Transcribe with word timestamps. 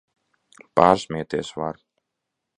Pārsmieties 0.81 1.53
var! 1.61 1.79